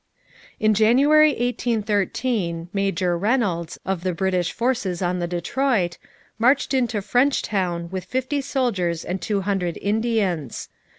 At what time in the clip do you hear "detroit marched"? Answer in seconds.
5.27-6.73